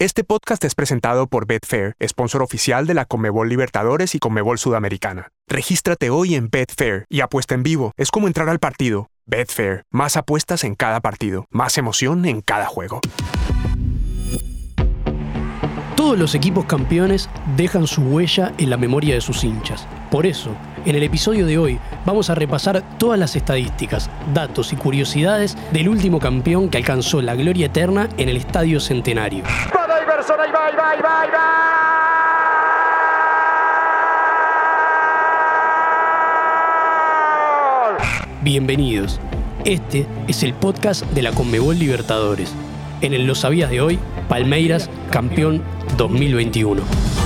Este 0.00 0.22
podcast 0.22 0.64
es 0.64 0.76
presentado 0.76 1.26
por 1.26 1.48
Betfair, 1.48 1.96
sponsor 2.06 2.40
oficial 2.40 2.86
de 2.86 2.94
la 2.94 3.04
Comebol 3.04 3.48
Libertadores 3.48 4.14
y 4.14 4.20
Comebol 4.20 4.56
Sudamericana. 4.56 5.32
Regístrate 5.48 6.08
hoy 6.08 6.36
en 6.36 6.50
Betfair 6.50 7.04
y 7.08 7.20
apuesta 7.20 7.56
en 7.56 7.64
vivo. 7.64 7.94
Es 7.96 8.12
como 8.12 8.28
entrar 8.28 8.48
al 8.48 8.60
partido. 8.60 9.10
Betfair, 9.26 9.82
más 9.90 10.16
apuestas 10.16 10.62
en 10.62 10.76
cada 10.76 11.00
partido, 11.00 11.46
más 11.50 11.78
emoción 11.78 12.26
en 12.26 12.42
cada 12.42 12.66
juego. 12.66 13.00
Todos 15.96 16.16
los 16.16 16.36
equipos 16.36 16.66
campeones 16.66 17.28
dejan 17.56 17.88
su 17.88 18.02
huella 18.02 18.52
en 18.56 18.70
la 18.70 18.76
memoria 18.76 19.16
de 19.16 19.20
sus 19.20 19.42
hinchas. 19.42 19.88
Por 20.12 20.26
eso, 20.26 20.54
en 20.84 20.94
el 20.94 21.02
episodio 21.02 21.44
de 21.44 21.58
hoy 21.58 21.80
vamos 22.06 22.30
a 22.30 22.36
repasar 22.36 22.98
todas 22.98 23.18
las 23.18 23.34
estadísticas, 23.34 24.08
datos 24.32 24.72
y 24.72 24.76
curiosidades 24.76 25.56
del 25.72 25.88
último 25.88 26.20
campeón 26.20 26.68
que 26.68 26.78
alcanzó 26.78 27.20
la 27.20 27.34
gloria 27.34 27.66
eterna 27.66 28.08
en 28.16 28.28
el 28.28 28.36
Estadio 28.36 28.78
Centenario. 28.78 29.42
Bienvenidos. 38.42 39.20
Este 39.64 40.06
es 40.26 40.42
el 40.42 40.54
podcast 40.54 41.04
de 41.12 41.22
la 41.22 41.30
Conmebol 41.30 41.78
Libertadores. 41.78 42.52
En 43.00 43.14
el 43.14 43.26
Lo 43.26 43.36
Sabías 43.36 43.70
de 43.70 43.80
hoy, 43.80 44.00
Palmeiras, 44.28 44.90
campeón 45.10 45.62
2021. 45.96 47.17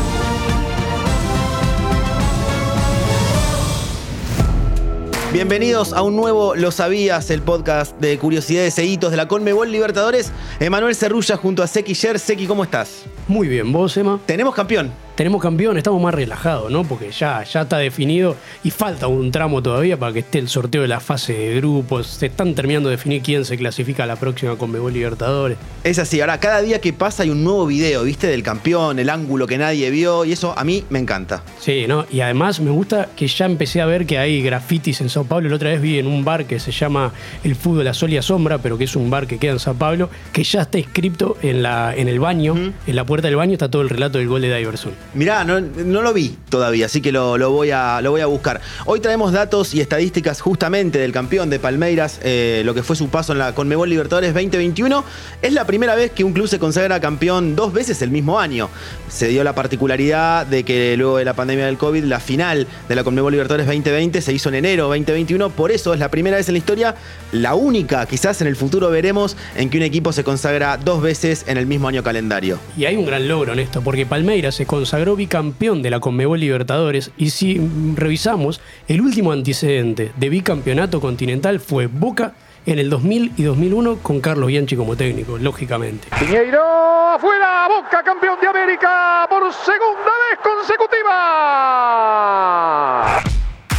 Bienvenidos 5.33 5.95
a 5.95 6.03
un 6.03 6.15
nuevo 6.15 6.55
Lo 6.55 6.71
Sabías, 6.71 7.31
el 7.31 7.41
podcast 7.41 7.99
de 7.99 8.19
curiosidades 8.19 8.77
e 8.77 8.85
hitos 8.85 9.11
de 9.11 9.17
la 9.17 9.29
Conmebol 9.29 9.73
Libertadores. 9.73 10.31
Emanuel 10.61 10.95
Cerrulla 10.95 11.39
junto 11.39 11.63
a 11.63 11.67
Seki 11.67 11.95
Yer. 11.95 12.19
Seki, 12.19 12.47
¿cómo 12.47 12.65
estás? 12.65 13.05
Muy 13.29 13.49
bien, 13.49 13.73
vos, 13.73 13.97
Emma. 13.97 14.21
Tenemos 14.27 14.55
campeón 14.55 14.93
tenemos 15.15 15.43
campeón, 15.43 15.77
estamos 15.77 16.01
más 16.03 16.15
relajados, 16.15 16.71
¿no? 16.71 16.85
Porque 16.85 17.11
ya, 17.11 17.45
ya 17.45 17.63
está 17.63 17.79
definido 17.79 18.37
y 18.65 18.71
falta 18.71 19.07
un 19.07 19.31
tramo 19.31 19.63
todavía 19.63 19.97
para 19.97 20.13
que 20.13 20.21
esté 20.21 20.39
el 20.39 20.49
sorteo 20.49 20.83
de 20.83 20.89
la 20.89 21.01
fase 21.01 21.33
de 21.33 21.57
grupos. 21.57 22.07
Se 22.07 22.27
están 22.27 22.55
terminando 22.55 22.89
de 22.89 22.97
definir 22.97 23.23
quién 23.23 23.45
se 23.45 23.57
clasifica 23.57 24.05
a 24.05 24.07
la 24.07 24.17
próxima 24.17 24.57
Conmebol 24.57 24.93
Libertadores. 24.93 25.59
Es 25.85 25.99
así, 25.99 26.21
ahora 26.21 26.41
cada 26.41 26.63
día 26.63 26.81
que 26.81 26.93
pasa 26.93 27.23
hay 27.23 27.31
un 27.31 27.45
nuevo 27.45 27.67
video, 27.67 28.05
¿viste? 28.05 28.27
Del 28.27 28.43
campeón, 28.43 28.99
el 28.99 29.11
ángulo 29.11 29.47
que 29.47 29.59
nadie 29.59 29.91
vio 29.91 30.25
y 30.25 30.33
eso 30.33 30.55
a 30.57 30.65
mí 30.65 30.85
me 30.91 30.99
encanta. 30.99 31.43
Sí, 31.61 31.87
¿no? 31.87 32.07
Y 32.11 32.21
además 32.21 32.61
me 32.61 32.71
gusta 32.71 33.09
que 33.15 33.27
ya 33.27 33.47
empecé 33.47 33.81
a 33.81 33.87
ver 33.87 34.07
que 34.07 34.19
hay 34.19 34.43
grafitis 34.43 35.01
en 35.01 35.09
Sao 35.09 35.25
Paulo. 35.25 35.49
La 35.49 35.57
otra 35.57 35.71
vez 35.71 35.81
vi 35.81 35.99
en 35.99 36.07
un 36.07 36.25
bar 36.25 36.47
que 36.47 36.59
se 36.59 36.73
llama 36.73 37.13
El 37.45 37.55
Fútbol 37.55 37.87
a 37.89 37.95
Sol 37.95 38.13
y 38.13 38.17
a 38.17 38.23
Sombra, 38.23 38.59
pero 38.59 38.79
que 38.79 38.85
es 38.85 38.97
un 38.97 39.11
bar 39.11 39.27
que 39.27 39.39
queda 39.39 39.53
en 39.53 39.59
Sao 39.59 39.75
Paulo, 39.75 40.09
que 40.33 40.45
ya 40.45 40.63
está 40.63 40.79
escrito 40.79 41.37
en, 41.43 41.63
la, 41.63 41.95
en 41.95 42.09
el 42.09 42.19
baño, 42.19 42.55
en 42.55 42.97
la 42.97 43.05
puerta 43.05 43.29
del 43.29 43.37
baño 43.37 43.53
está 43.53 43.71
todo 43.71 43.83
el 43.83 43.89
relato 43.89 44.19
del 44.19 44.29
gol 44.29 44.43
de 44.43 44.57
Diverson. 44.57 45.02
Mirá, 45.15 45.45
no, 45.45 45.61
lo 45.61 46.13
vi 46.15 46.39
todavía, 46.49 46.87
así 46.87 47.03
que 47.03 47.13
lo, 47.13 47.51
voy 47.51 47.71
a, 47.71 48.01
buscar. 48.27 48.63
Hoy 48.87 49.01
traemos 49.01 49.33
datos 49.33 49.75
y 49.75 49.83
estadísticas 49.83 50.41
justamente 50.41 50.99
del 50.99 51.13
campeón 51.13 51.51
de 51.51 51.59
Palmeiras, 51.59 52.19
eh, 52.23 52.63
lo 52.65 52.73
que 52.73 52.83
fue 52.83 52.97
su 52.97 53.11
paso 53.11 53.33
en 53.33 53.39
la 53.39 53.55
Conmebol 53.55 53.91
Libertadores 53.91 54.33
2021. 54.33 55.05
Es 55.43 55.53
la 55.53 55.67
primera 55.67 55.95
vez 55.95 56.13
que 56.13 56.25
un 56.25 56.33
club 56.33 56.49
se 56.49 56.59
consagra 56.59 56.99
campeón 56.99 57.55
dos 57.55 57.75
veces 57.75 58.01
el 58.01 58.11
mismo 58.11 58.41
año. 58.41 58.71
Se 59.11 59.29
dio 59.29 59.45
la 59.45 59.55
particularidad 59.55 60.47
de 60.47 60.65
que 60.65 60.97
luego 60.97 61.19
de 61.19 61.27
la 61.27 61.35
pandemia 61.35 61.67
del 61.67 61.77
COVID, 61.77 62.05
la 62.05 62.19
final 62.19 62.67
de 62.89 62.95
la 62.95 63.05
Conmebol 63.05 63.33
Libertadores 63.33 63.67
2020 63.67 64.23
se 64.23 64.33
hizo 64.33 64.49
en 64.49 64.55
enero 64.55 64.89
2021. 64.89 65.51
Por 65.51 65.73
eso 65.73 65.93
es 65.93 66.01
la 66.01 66.11
primera 66.11 66.39
vez 66.39 66.49
en 66.49 66.55
la 66.55 66.59
historia, 66.59 66.95
la 67.33 67.55
única, 67.55 68.07
quizás 68.07 68.41
en 68.41 68.47
el 68.47 68.57
futuro 68.57 68.89
veremos, 68.89 69.37
en 69.57 69.69
que 69.69 69.77
un 69.77 69.83
equipo 69.83 70.11
se 70.13 70.25
consagra 70.25 70.79
dos 70.79 71.03
veces 71.03 71.45
en 71.49 71.59
el 71.59 71.67
mismo 71.67 71.89
año 71.89 72.03
calendario. 72.03 72.59
Y 72.79 72.87
hay 72.87 72.97
un 72.97 73.05
gran 73.05 73.29
logro 73.29 73.53
en 73.53 73.59
esto, 73.59 73.83
porque 73.83 74.07
Palmeiras 74.07 74.55
se 74.55 74.65
consagró 75.03 75.17
bicampeón 75.17 75.83
de 75.83 75.91
la 75.91 75.99
Conmebol 75.99 76.39
Libertadores 76.39 77.11
y 77.17 77.31
si 77.31 77.61
revisamos, 77.97 78.61
el 78.87 79.01
último 79.01 79.33
antecedente 79.33 80.13
de 80.17 80.29
bicampeonato 80.29 81.01
continental 81.01 81.59
fue 81.59 81.89
Boca 81.89 82.35
en 82.67 82.79
el 82.79 82.89
2000 82.89 83.33
y 83.37 83.43
2001 83.43 83.97
con 84.01 84.21
Carlos 84.21 84.47
Bianchi 84.47 84.77
como 84.77 84.95
técnico, 84.95 85.39
lógicamente. 85.39 86.07
Piñeiro 86.21 86.63
afuera, 87.09 87.67
Boca 87.67 88.01
campeón 88.05 88.39
de 88.41 88.47
América 88.47 89.27
por 89.29 89.53
segunda 89.53 90.13
vez 90.31 90.39
consecutiva. 90.41 91.73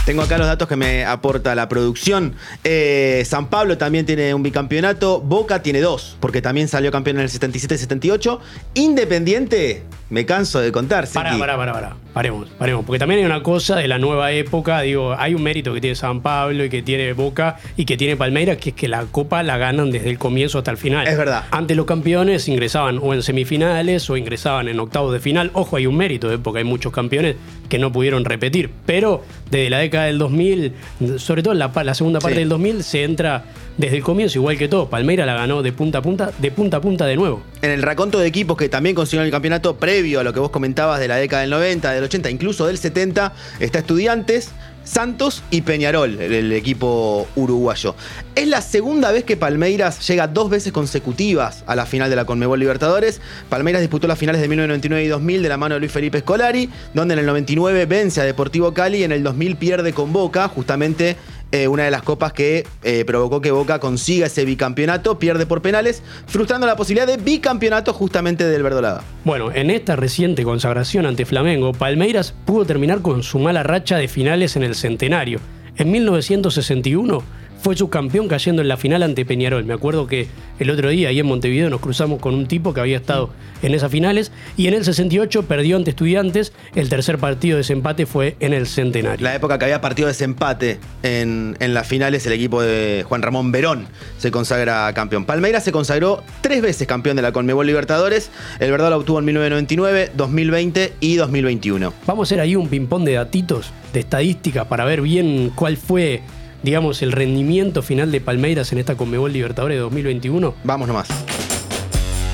Tengo 0.06 0.22
acá 0.24 0.38
los 0.38 0.48
datos 0.48 0.68
que 0.68 0.76
me 0.76 1.06
aporta 1.06 1.56
la 1.56 1.70
producción. 1.70 2.36
Eh, 2.66 3.24
San 3.26 3.48
Pablo 3.48 3.78
también 3.78 4.06
tiene 4.06 4.34
un 4.34 4.44
bicampeonato. 4.44 5.22
Boca 5.22 5.64
tiene 5.64 5.80
dos, 5.80 6.18
porque 6.20 6.42
también 6.42 6.68
salió 6.68 6.92
campeón 6.92 7.20
en 7.20 7.24
el 7.24 7.30
77-78. 7.30 8.40
Independiente, 8.74 9.84
me 10.14 10.26
canso 10.28 10.60
de 10.60 10.72
contar. 10.72 11.08
Pará, 11.12 11.38
pará, 11.38 11.58
pará, 11.58 11.74
pará. 11.74 11.96
Paremos, 12.14 12.48
paremos. 12.60 12.86
Porque 12.86 13.00
también 13.00 13.22
hay 13.22 13.26
una 13.26 13.42
cosa 13.42 13.78
de 13.78 13.88
la 13.88 13.98
nueva 13.98 14.32
época. 14.32 14.82
Digo, 14.82 15.16
hay 15.18 15.34
un 15.34 15.42
mérito 15.42 15.74
que 15.74 15.82
tiene 15.82 15.96
San 15.96 16.22
Pablo 16.22 16.64
y 16.64 16.70
que 16.70 16.84
tiene 16.84 17.12
Boca 17.14 17.58
y 17.76 17.86
que 17.86 17.98
tiene 17.98 18.16
Palmeiras, 18.16 18.58
que 18.58 18.70
es 18.70 18.76
que 18.76 18.88
la 18.88 19.06
copa 19.06 19.42
la 19.42 19.58
ganan 19.58 19.90
desde 19.90 20.12
el 20.12 20.20
comienzo 20.20 20.60
hasta 20.60 20.70
el 20.70 20.78
final. 20.78 21.08
Es 21.08 21.18
verdad. 21.18 21.46
Antes 21.50 21.76
los 21.76 21.88
campeones 21.88 22.48
ingresaban 22.48 23.00
o 23.02 23.14
en 23.16 23.24
semifinales 23.24 24.08
o 24.12 24.18
ingresaban 24.18 24.68
en 24.68 24.80
octavos 24.80 25.12
de 25.12 25.20
final. 25.20 25.50
Ojo, 25.54 25.76
hay 25.78 25.88
un 25.88 25.98
mérito, 25.98 26.32
¿eh? 26.32 26.38
porque 26.38 26.60
hay 26.60 26.66
muchos 26.66 26.94
campeones 26.94 27.36
que 27.68 27.80
no 27.80 27.92
pudieron 27.92 28.26
repetir. 28.26 28.70
Pero 28.86 29.24
desde 29.50 29.72
la 29.72 29.80
década 29.80 30.06
del 30.06 30.20
2000, 30.20 30.74
sobre 31.18 31.42
todo 31.42 31.54
en 31.54 31.60
la, 31.60 31.94
segunda 31.96 32.20
parte 32.20 32.40
del 32.40 32.50
2000, 32.50 32.84
se 32.84 33.04
entra 33.04 33.46
desde 33.78 33.98
el 33.98 34.04
comienzo, 34.04 34.38
igual 34.38 34.58
que 34.58 34.68
todo. 34.68 34.88
Palmeira 34.88 35.26
la 35.26 35.34
ganó 35.34 35.64
de 35.64 35.72
punta 35.72 35.98
a 35.98 36.02
punta, 36.02 36.32
de 36.38 36.52
punta 36.52 36.78
a 36.78 36.82
punta 36.82 37.06
de 37.08 37.16
nuevo. 37.16 37.42
En 37.64 37.72
el 37.72 37.82
raconto 37.82 38.20
de 38.20 38.28
equipos 38.28 38.58
que 38.58 38.70
también 38.70 38.96
consiguieron 38.96 39.26
el 39.26 39.32
campeonato 39.32 39.78
previo 39.78 40.20
a 40.20 40.24
lo 40.24 40.34
que 40.34 40.40
vos 40.40 40.52
comentabas 40.52 41.00
de 41.00 41.08
la 41.08 41.16
década 41.16 41.42
del 41.42 41.50
90, 41.50 41.92
del 41.92 42.03
80, 42.04 42.30
incluso 42.30 42.68
del 42.68 42.78
70, 42.78 43.34
está 43.60 43.80
Estudiantes, 43.80 44.52
Santos 44.84 45.44
y 45.50 45.62
Peñarol, 45.62 46.20
el, 46.20 46.52
equipo 46.52 47.28
uruguayo. 47.36 47.96
Es 48.36 48.48
la 48.48 48.62
segunda 48.62 49.12
vez 49.12 49.24
que 49.24 49.38
Palmeiras 49.38 50.06
llega 50.08 50.28
dos 50.28 50.50
veces 50.50 50.74
consecutivas 50.74 51.64
a 51.68 51.76
la 51.76 51.86
final 51.86 52.10
de 52.10 52.18
la 52.18 52.26
Conmebol 52.26 52.60
Libertadores. 52.60 53.22
Palmeiras 53.50 53.82
disputó 53.82 54.08
las 54.08 54.20
finales 54.20 54.42
de 54.42 54.48
1999 54.48 55.06
y 55.06 55.08
2000 55.08 55.44
de 55.44 55.50
la 55.50 55.58
mano 55.58 55.76
de 55.76 55.80
Luis 55.80 55.92
Felipe 55.92 56.20
Scolari, 56.20 56.70
donde 56.94 57.14
en 57.14 57.22
el 57.22 57.26
99 57.26 57.86
vence 57.86 58.22
a 58.22 58.26
Deportivo 58.26 58.74
Cali 58.74 59.00
y 59.00 59.04
en 59.04 59.14
el 59.14 59.24
2000 59.24 59.56
pierde 59.56 59.94
con 59.94 60.12
Boca, 60.12 60.50
justamente 60.50 61.16
eh, 61.54 61.68
una 61.68 61.84
de 61.84 61.92
las 61.92 62.02
copas 62.02 62.34
que 62.34 62.66
eh, 62.82 63.06
provocó 63.06 63.40
que 63.40 63.52
Boca 63.52 63.78
consiga 63.78 64.26
ese 64.26 64.44
bicampeonato, 64.44 65.20
pierde 65.20 65.46
por 65.46 65.62
penales, 65.62 66.02
frustrando 66.26 66.66
la 66.66 66.76
posibilidad 66.76 67.06
de 67.06 67.18
bicampeonato 67.18 67.94
justamente 67.94 68.44
del 68.44 68.64
Verdolaga. 68.64 69.04
Bueno, 69.24 69.52
en 69.54 69.70
esta 69.70 69.96
reciente 69.96 70.44
consagración 70.44 71.06
ante 71.06 71.26
Flamengo, 71.26 71.72
Palmeiras 71.72 72.34
pudo 72.46 72.66
terminar 72.66 73.04
con 73.04 73.22
su 73.22 73.38
mala 73.38 73.62
racha 73.62 73.98
de 73.98 74.08
finales 74.08 74.56
en 74.56 74.64
el 74.64 74.74
centenario. 74.74 75.40
En 75.78 75.92
1961 75.92 77.24
fue 77.64 77.78
subcampeón 77.78 78.28
cayendo 78.28 78.62
en 78.62 78.68
la 78.68 78.76
final 78.76 79.04
ante 79.04 79.24
Peñarol. 79.24 79.64
Me 79.64 79.74
acuerdo 79.74 80.06
que 80.06 80.28
el 80.60 80.70
otro 80.70 80.90
día 80.90 81.08
ahí 81.08 81.20
en 81.20 81.26
Montevideo 81.26 81.70
nos 81.70 81.80
cruzamos 81.80 82.20
con 82.20 82.36
un 82.36 82.46
tipo 82.46 82.74
que 82.74 82.82
había 82.82 82.98
estado 82.98 83.30
en 83.62 83.74
esas 83.74 83.90
finales 83.90 84.34
y 84.58 84.68
en 84.68 84.74
el 84.74 84.84
68 84.84 85.44
perdió 85.44 85.78
ante 85.78 85.92
Estudiantes. 85.92 86.52
El 86.76 86.90
tercer 86.90 87.20
partido 87.20 87.56
de 87.56 87.60
desempate 87.60 88.06
fue 88.06 88.36
en 88.42 88.52
el 88.52 88.68
Centenario. 88.68 89.24
La 89.24 89.34
época 89.34 89.58
que 89.58 89.64
había 89.64 89.80
partido 89.80 90.08
de 90.08 90.12
desempate 90.12 90.78
en, 91.04 91.56
en 91.62 91.74
las 91.74 91.88
finales, 91.88 92.26
el 92.26 92.34
equipo 92.34 92.62
de 92.62 93.06
Juan 93.08 93.22
Ramón 93.22 93.54
Verón 93.54 93.88
se 94.18 94.30
consagra 94.30 94.92
campeón. 94.94 95.24
Palmeiras 95.24 95.64
se 95.64 95.72
consagró 95.72 96.22
tres 96.42 96.62
veces 96.62 96.86
campeón 96.86 97.16
de 97.16 97.22
la 97.22 97.32
Conmebol 97.32 97.66
Libertadores. 97.66 98.30
El 98.60 98.72
verdad 98.72 98.90
lo 98.90 98.98
obtuvo 98.98 99.20
en 99.20 99.26
1999, 99.26 100.12
2020 100.16 100.94
y 101.00 101.16
2021. 101.16 101.94
Vamos 102.06 102.26
a 102.26 102.28
hacer 102.28 102.42
ahí 102.42 102.58
un 102.58 102.68
ping-pong 102.68 103.06
de 103.06 103.14
datitos, 103.14 103.72
de 103.94 104.02
estadística, 104.02 104.68
para 104.68 104.84
ver 104.84 105.00
bien 105.00 105.50
cuál 105.56 105.78
fue 105.78 106.22
digamos, 106.64 107.02
el 107.02 107.12
rendimiento 107.12 107.82
final 107.82 108.12
de 108.12 108.22
Palmeiras 108.22 108.72
en 108.72 108.80
esta 108.80 108.96
Conmebol 108.96 109.32
Libertadores 109.32 109.76
de 109.76 109.82
2021? 109.82 110.56
Vamos 110.64 110.88
nomás. 110.88 111.10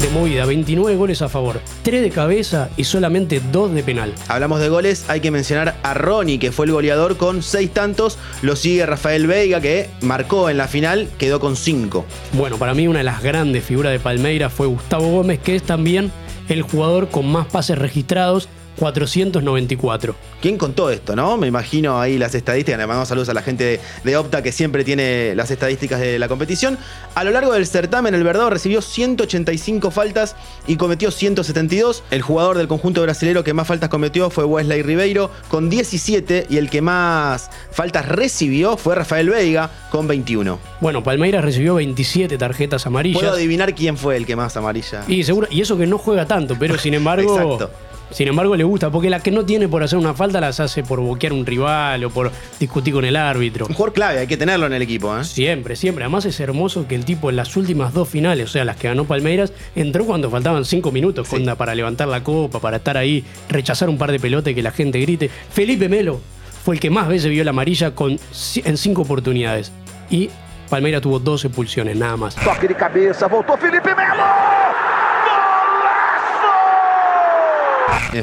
De 0.01 0.09
movida, 0.11 0.45
29 0.45 0.95
goles 0.95 1.21
a 1.21 1.27
favor, 1.27 1.59
3 1.81 2.01
de 2.01 2.09
cabeza 2.09 2.69
y 2.77 2.85
solamente 2.85 3.41
2 3.51 3.73
de 3.73 3.83
penal. 3.83 4.13
Hablamos 4.29 4.61
de 4.61 4.69
goles, 4.69 5.03
hay 5.09 5.19
que 5.19 5.29
mencionar 5.29 5.75
a 5.83 5.93
Ronnie, 5.93 6.39
que 6.39 6.53
fue 6.53 6.67
el 6.67 6.71
goleador 6.71 7.17
con 7.17 7.43
6 7.43 7.71
tantos. 7.71 8.17
Lo 8.41 8.55
sigue 8.55 8.85
Rafael 8.85 9.27
Veiga, 9.27 9.59
que 9.59 9.89
marcó 10.01 10.49
en 10.49 10.57
la 10.57 10.69
final, 10.69 11.09
quedó 11.17 11.41
con 11.41 11.57
5. 11.57 12.05
Bueno, 12.33 12.57
para 12.57 12.73
mí 12.73 12.87
una 12.87 12.99
de 12.99 13.03
las 13.03 13.21
grandes 13.21 13.65
figuras 13.65 13.91
de 13.91 13.99
Palmeiras 13.99 14.53
fue 14.53 14.67
Gustavo 14.67 15.09
Gómez, 15.11 15.39
que 15.39 15.57
es 15.57 15.63
también 15.63 16.11
el 16.47 16.61
jugador 16.61 17.09
con 17.09 17.29
más 17.29 17.47
pases 17.47 17.77
registrados 17.77 18.47
494. 18.79 20.15
¿Quién 20.41 20.57
contó 20.57 20.89
esto, 20.89 21.13
no? 21.13 21.35
Me 21.35 21.47
imagino 21.47 21.99
ahí 21.99 22.17
las 22.17 22.33
estadísticas. 22.33 22.79
Le 22.79 22.87
mandamos 22.87 23.09
saludos 23.09 23.27
a 23.27 23.33
la 23.33 23.41
gente 23.41 23.65
de, 23.65 23.79
de, 24.05 24.17
Opta 24.17 24.41
que 24.41 24.53
siempre 24.53 24.85
tiene 24.85 25.35
las 25.35 25.51
estadísticas 25.51 25.99
de 25.99 26.17
la 26.17 26.29
competición. 26.29 26.77
A 27.13 27.25
lo 27.25 27.31
largo 27.31 27.51
del 27.51 27.67
certamen, 27.67 28.15
el 28.15 28.23
Verdado 28.23 28.49
recibió 28.49 28.81
185 28.81 29.91
faltas 29.91 30.37
y 30.65 30.77
cometió 30.77 31.11
172. 31.11 32.03
El 32.09 32.21
jugador 32.21 32.57
del 32.57 32.69
conjunto 32.69 33.01
brasilero 33.01 33.43
que 33.43 33.53
más 33.53 33.67
faltas 33.67 33.89
cometió 33.89 34.29
fue 34.29 34.45
Wesley 34.45 34.81
Ribeiro 34.81 35.29
con 35.49 35.69
17 35.69 36.47
y 36.49 36.57
el 36.57 36.69
que 36.69 36.81
más 36.81 37.49
faltas 37.71 38.07
recibió 38.07 38.77
fue 38.77 38.95
Rafael 38.95 39.29
Veiga 39.29 39.69
con 39.91 40.07
21. 40.07 40.57
Bueno, 40.79 41.03
Palmeiras 41.03 41.43
recibió 41.43 41.75
27 41.75 42.37
tarjetas 42.37 42.85
amarillas. 42.85 43.19
Puedo 43.19 43.33
adivinar 43.33 43.75
quién 43.75 43.97
fue 43.97 44.15
el 44.15 44.25
que 44.25 44.37
más 44.37 44.55
amarilla. 44.55 45.03
Y 45.07 45.25
seguro, 45.25 45.47
y 45.51 45.59
eso 45.59 45.77
que 45.77 45.85
no 45.85 45.97
juega 45.97 46.25
tanto, 46.25 46.55
pero 46.57 46.77
sin 46.79 46.93
embargo. 46.93 47.33
Exacto. 47.33 47.71
Sin 48.11 48.27
embargo, 48.27 48.55
le 48.55 48.63
gusta, 48.63 48.89
porque 48.89 49.09
las 49.09 49.21
que 49.21 49.31
no 49.31 49.45
tiene 49.45 49.67
por 49.67 49.83
hacer 49.83 49.99
una 49.99 50.13
falta 50.13 50.41
las 50.41 50.59
hace 50.59 50.83
por 50.83 50.99
boquear 50.99 51.33
un 51.33 51.45
rival 51.45 52.03
o 52.05 52.09
por 52.09 52.31
discutir 52.59 52.93
con 52.93 53.05
el 53.05 53.15
árbitro. 53.15 53.65
Un 53.67 53.73
jugador 53.73 53.93
clave, 53.93 54.19
hay 54.19 54.27
que 54.27 54.37
tenerlo 54.37 54.65
en 54.65 54.73
el 54.73 54.81
equipo. 54.81 55.15
¿eh? 55.17 55.23
Siempre, 55.23 55.75
siempre. 55.75 56.03
Además 56.03 56.25
es 56.25 56.39
hermoso 56.39 56.87
que 56.87 56.95
el 56.95 57.05
tipo 57.05 57.29
en 57.29 57.35
las 57.35 57.55
últimas 57.55 57.93
dos 57.93 58.09
finales, 58.09 58.49
o 58.49 58.51
sea, 58.51 58.65
las 58.65 58.77
que 58.77 58.87
ganó 58.87 59.05
Palmeiras, 59.05 59.53
entró 59.75 60.05
cuando 60.05 60.29
faltaban 60.29 60.65
cinco 60.65 60.91
minutos 60.91 61.27
Sí. 61.27 61.45
para 61.57 61.75
levantar 61.75 62.07
la 62.07 62.23
copa, 62.23 62.59
para 62.59 62.77
estar 62.77 62.97
ahí, 62.97 63.23
rechazar 63.49 63.89
un 63.89 63.97
par 63.97 64.11
de 64.11 64.19
pelotas 64.19 64.51
y 64.51 64.55
que 64.55 64.63
la 64.63 64.71
gente 64.71 64.99
grite. 64.99 65.29
Felipe 65.29 65.87
Melo 65.87 66.19
fue 66.63 66.75
el 66.75 66.81
que 66.81 66.89
más 66.89 67.07
veces 67.07 67.29
vio 67.29 67.43
la 67.43 67.51
amarilla 67.51 67.93
con, 67.95 68.11
en 68.13 68.77
cinco 68.77 69.03
oportunidades. 69.03 69.71
Y 70.09 70.29
Palmeiras 70.69 71.01
tuvo 71.01 71.19
dos 71.19 71.45
expulsiones, 71.45 71.95
nada 71.95 72.17
más. 72.17 72.35
Toque 72.35 72.67
de 72.67 72.75
cabeça, 72.75 73.27
voltou 73.27 73.57
Felipe 73.57 73.89
Melo! 73.95 74.23
Eh, 74.23 74.69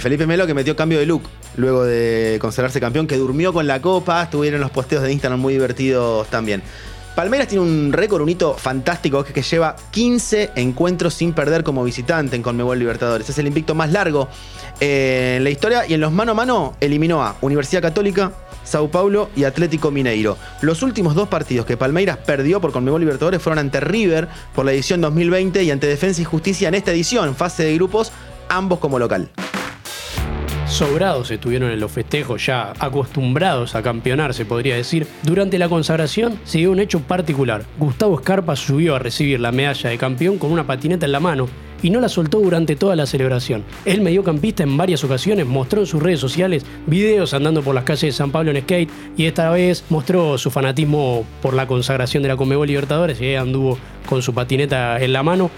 Felipe 0.01 0.27
Melo 0.27 0.47
que 0.47 0.55
metió 0.55 0.77
cambio 0.77 0.99
de 0.99 1.07
look 1.07 1.23
luego 1.57 1.85
de 1.85 2.39
consagrarse 2.41 2.81
campeón, 2.81 3.07
que 3.07 3.17
durmió 3.17 3.53
con 3.53 3.67
la 3.67 3.81
copa, 3.81 4.23
estuvieron 4.23 4.61
los 4.61 4.71
posteos 4.71 5.03
de 5.03 5.13
Instagram 5.13 5.41
muy 5.41 5.55
divertidos 5.55 6.29
también. 6.29 6.63
Palmeiras 7.15 7.49
tiene 7.49 7.65
un 7.65 7.95
récord, 7.95 8.21
un 8.21 8.29
hito 8.29 8.53
fantástico, 8.53 9.25
que, 9.25 9.33
que 9.33 9.41
lleva 9.41 9.75
15 9.91 10.51
encuentros 10.55 11.15
sin 11.15 11.33
perder 11.33 11.65
como 11.65 11.83
visitante 11.83 12.37
en 12.37 12.43
Conmebol 12.43 12.79
Libertadores. 12.79 13.31
Es 13.31 13.39
el 13.39 13.47
invicto 13.47 13.75
más 13.75 13.91
largo 13.91 14.29
eh, 14.81 15.37
en 15.39 15.45
la 15.45 15.49
historia 15.49 15.87
y 15.87 15.95
en 15.95 16.03
los 16.03 16.13
mano 16.13 16.33
a 16.33 16.35
mano 16.35 16.77
eliminó 16.79 17.23
a 17.23 17.37
Universidad 17.41 17.81
Católica, 17.81 18.33
Sao 18.65 18.91
Paulo 18.91 19.31
y 19.35 19.45
Atlético 19.45 19.91
Mineiro. 19.91 20.37
Los 20.61 20.83
últimos 20.83 21.15
dos 21.15 21.29
partidos 21.29 21.65
que 21.65 21.79
Palmeiras 21.79 22.19
perdió 22.19 22.61
por 22.61 22.71
Conmebol 22.71 23.01
Libertadores 23.01 23.41
fueron 23.41 23.61
ante 23.61 23.81
River 23.81 24.29
por 24.55 24.67
la 24.67 24.73
edición 24.73 25.01
2020 25.01 25.63
y 25.63 25.71
ante 25.71 25.87
Defensa 25.87 26.21
y 26.21 26.25
Justicia 26.25 26.69
en 26.69 26.75
esta 26.75 26.93
edición, 26.93 27.35
fase 27.35 27.65
de 27.65 27.75
grupos, 27.77 28.13
ambos 28.51 28.79
como 28.79 28.99
local. 28.99 29.31
Sobrados 30.69 31.31
estuvieron 31.31 31.71
en 31.71 31.79
los 31.79 31.93
festejos, 31.93 32.45
ya 32.45 32.73
acostumbrados 32.81 33.77
a 33.77 33.83
campeonar, 33.83 34.35
se 34.35 34.45
podría 34.45 34.75
decir. 34.75 35.07
Durante 35.23 35.59
la 35.59 35.69
consagración 35.69 36.39
se 36.45 36.59
dio 36.59 36.73
un 36.73 36.81
hecho 36.81 37.01
particular. 37.01 37.65
Gustavo 37.79 38.17
Escarpa 38.17 38.57
subió 38.57 38.97
a 38.97 38.99
recibir 38.99 39.41
la 39.41 39.53
medalla 39.53 39.91
de 39.91 39.97
campeón 39.97 40.39
con 40.39 40.51
una 40.51 40.67
patineta 40.67 41.07
en 41.07 41.13
la 41.13 41.21
mano 41.21 41.49
y 41.83 41.91
no 41.91 42.01
la 42.01 42.09
soltó 42.09 42.41
durante 42.41 42.75
toda 42.75 42.97
la 42.97 43.07
celebración. 43.07 43.65
El 43.85 44.01
mediocampista 44.01 44.65
en 44.65 44.77
varias 44.77 45.05
ocasiones 45.05 45.47
mostró 45.47 45.81
en 45.81 45.87
sus 45.87 46.03
redes 46.03 46.21
sociales 46.21 46.67
videos 46.87 47.33
andando 47.33 47.63
por 47.63 47.75
las 47.75 47.85
calles 47.85 48.03
de 48.03 48.13
San 48.13 48.33
Pablo 48.33 48.51
en 48.51 48.61
skate 48.63 48.91
y 49.17 49.27
esta 49.27 49.51
vez 49.51 49.85
mostró 49.89 50.37
su 50.37 50.51
fanatismo 50.51 51.25
por 51.43 51.55
la 51.55 51.69
consagración 51.69 52.25
de 52.25 52.31
la 52.31 52.37
Conmebol 52.37 52.67
Libertadores 52.67 53.21
y 53.21 53.37
anduvo 53.37 53.79
con 54.09 54.21
su 54.21 54.35
patineta 54.35 55.01
en 55.01 55.13
la 55.13 55.23
mano. 55.23 55.49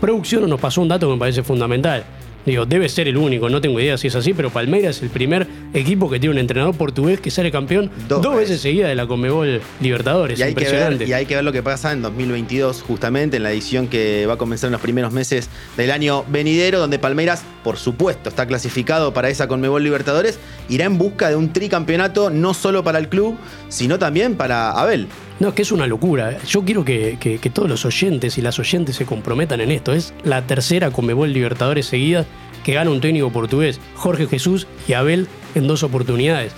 Producción 0.00 0.48
nos 0.48 0.60
pasó 0.60 0.82
un 0.82 0.88
dato 0.88 1.08
que 1.08 1.14
me 1.14 1.18
parece 1.18 1.42
fundamental. 1.42 2.04
Digo, 2.44 2.66
debe 2.66 2.88
ser 2.88 3.06
el 3.08 3.16
único, 3.16 3.48
no 3.48 3.60
tengo 3.60 3.78
idea 3.78 3.96
si 3.96 4.08
es 4.08 4.16
así, 4.16 4.34
pero 4.34 4.50
Palmeiras 4.50 4.96
es 4.96 5.02
el 5.02 5.10
primer 5.10 5.46
equipo 5.74 6.10
que 6.10 6.18
tiene 6.18 6.32
un 6.34 6.38
entrenador 6.38 6.74
portugués 6.76 7.20
que 7.20 7.30
sale 7.30 7.52
campeón 7.52 7.90
Dos 8.08 8.20
dos, 8.20 8.36
veces. 8.36 8.60
seguidas 8.60 8.88
de 8.88 8.96
la 8.96 9.06
Conmebol 9.06 9.60
Libertadores. 9.80 10.38
Y 10.38 10.42
hay, 10.42 10.54
que 10.54 10.60
Impresionante. 10.62 10.98
ver, 10.98 11.08
y 11.08 11.12
hay 11.12 11.26
que 11.26 11.36
ver 11.36 11.44
lo 11.44 11.52
que 11.52 11.62
pasa 11.62 11.92
en 11.92 12.02
2022, 12.02 12.82
justamente 12.82 13.36
en 13.36 13.44
la 13.44 13.52
edición 13.52 13.86
que 13.86 14.26
va 14.26 14.34
a 14.34 14.38
comenzar 14.38 14.68
en 14.68 14.72
los 14.72 14.80
primeros 14.80 15.12
meses 15.12 15.48
del 15.76 15.90
año 15.92 16.24
venidero, 16.28 16.80
donde 16.80 16.98
Palmeiras, 16.98 17.44
por 17.62 17.76
supuesto, 17.76 18.28
está 18.28 18.46
clasificado 18.46 19.14
para 19.14 19.28
esa 19.28 19.46
Conmebol 19.46 19.82
Libertadores, 19.84 20.38
irá 20.68 20.84
en 20.86 20.98
busca 20.98 21.28
de 21.28 21.36
un 21.36 21.52
tricampeonato 21.52 22.30
no 22.30 22.54
solo 22.54 22.82
para 22.82 22.98
el 22.98 23.08
club, 23.08 23.36
sino 23.68 23.98
también 23.98 24.34
para 24.34 24.72
Abel. 24.72 25.06
No, 25.42 25.48
es 25.48 25.54
que 25.54 25.62
es 25.62 25.72
una 25.72 25.88
locura. 25.88 26.38
Yo 26.46 26.64
quiero 26.64 26.84
que, 26.84 27.50
todos 27.52 27.68
los 27.68 27.84
oyentes 27.84 28.38
y 28.38 28.42
las 28.42 28.60
oyentes 28.60 28.94
se 28.94 29.06
comprometan 29.06 29.60
en 29.60 29.72
esto. 29.72 29.92
Es 29.92 30.14
la 30.22 30.46
tercera 30.46 30.92
Conmebol 30.92 31.32
Libertadores 31.32 31.86
seguida 31.86 32.26
que 32.62 32.74
gana 32.74 32.92
un 32.92 33.00
técnico 33.00 33.32
portugués, 33.32 33.80
Jorge 33.96 34.28
Jesús 34.28 34.68
y 34.86 34.92
Abel, 34.92 35.26
en 35.56 35.66
dos 35.66 35.82
oportunidades. 35.82 36.52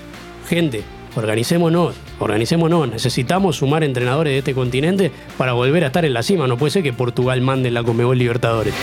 Gente, 0.50 0.82
organicémonos, 1.16 1.94
organicémonos. 2.18 2.90
Necesitamos 2.90 3.56
sumar 3.56 3.84
entrenadores 3.84 4.34
de 4.34 4.38
este 4.40 4.52
continente 4.52 5.10
para 5.38 5.54
volver 5.54 5.82
a 5.84 5.86
estar 5.86 6.04
en 6.04 6.12
la 6.12 6.22
cima. 6.22 6.46
No 6.46 6.58
puede 6.58 6.72
ser 6.72 6.82
que 6.82 6.92
Portugal 6.92 7.40
mande 7.40 7.70
la 7.70 7.82
Conmebol 7.82 8.18
Libertadores. 8.18 8.74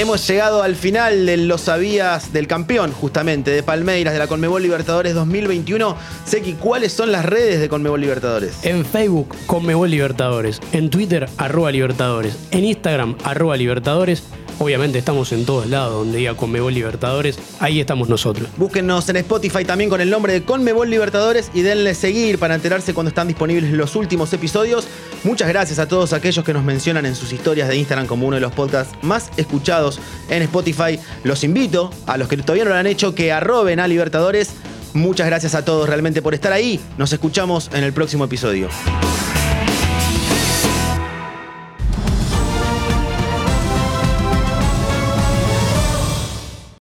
Hemos 0.00 0.26
llegado 0.26 0.62
al 0.62 0.76
final 0.76 1.26
de 1.26 1.36
los 1.36 1.60
sabías 1.60 2.32
del 2.32 2.46
campeón, 2.46 2.90
justamente, 2.90 3.50
de 3.50 3.62
Palmeiras, 3.62 4.14
de 4.14 4.18
la 4.18 4.28
Conmebol 4.28 4.62
Libertadores 4.62 5.12
2021. 5.12 5.94
Seki, 6.24 6.54
¿cuáles 6.54 6.94
son 6.94 7.12
las 7.12 7.26
redes 7.26 7.60
de 7.60 7.68
Conmebol 7.68 8.00
Libertadores? 8.00 8.64
En 8.64 8.86
Facebook, 8.86 9.36
Conmebol 9.44 9.90
Libertadores. 9.90 10.58
En 10.72 10.88
Twitter, 10.88 11.28
arroba 11.36 11.70
Libertadores. 11.70 12.34
En 12.50 12.64
Instagram, 12.64 13.14
arroba 13.24 13.58
Libertadores. 13.58 14.22
Obviamente 14.60 14.98
estamos 14.98 15.32
en 15.32 15.46
todos 15.46 15.66
lados 15.66 15.94
donde 15.94 16.18
diga 16.18 16.36
Conmebol 16.36 16.74
Libertadores. 16.74 17.38
Ahí 17.60 17.80
estamos 17.80 18.10
nosotros. 18.10 18.46
Búsquennos 18.58 19.08
en 19.08 19.16
Spotify 19.16 19.64
también 19.64 19.88
con 19.88 20.02
el 20.02 20.10
nombre 20.10 20.34
de 20.34 20.42
Conmebol 20.42 20.90
Libertadores 20.90 21.50
y 21.54 21.62
denle 21.62 21.94
seguir 21.94 22.38
para 22.38 22.56
enterarse 22.56 22.92
cuando 22.92 23.08
están 23.08 23.26
disponibles 23.26 23.72
los 23.72 23.96
últimos 23.96 24.30
episodios. 24.34 24.86
Muchas 25.24 25.48
gracias 25.48 25.78
a 25.78 25.88
todos 25.88 26.12
aquellos 26.12 26.44
que 26.44 26.52
nos 26.52 26.62
mencionan 26.62 27.06
en 27.06 27.16
sus 27.16 27.32
historias 27.32 27.68
de 27.68 27.76
Instagram 27.78 28.06
como 28.06 28.26
uno 28.26 28.34
de 28.34 28.42
los 28.42 28.52
podcasts 28.52 28.94
más 29.00 29.30
escuchados 29.38 29.98
en 30.28 30.42
Spotify. 30.42 31.00
Los 31.24 31.42
invito 31.42 31.90
a 32.06 32.18
los 32.18 32.28
que 32.28 32.36
todavía 32.36 32.64
no 32.64 32.70
lo 32.70 32.76
han 32.76 32.86
hecho 32.86 33.14
que 33.14 33.32
arroben 33.32 33.80
a 33.80 33.88
Libertadores. 33.88 34.50
Muchas 34.92 35.26
gracias 35.26 35.54
a 35.54 35.64
todos 35.64 35.88
realmente 35.88 36.20
por 36.20 36.34
estar 36.34 36.52
ahí. 36.52 36.78
Nos 36.98 37.14
escuchamos 37.14 37.70
en 37.72 37.82
el 37.82 37.94
próximo 37.94 38.26
episodio. 38.26 38.68